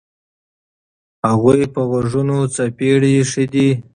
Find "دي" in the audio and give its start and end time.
3.53-3.69